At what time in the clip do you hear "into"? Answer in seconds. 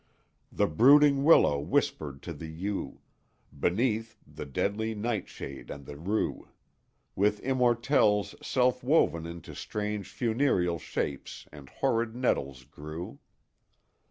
9.27-9.53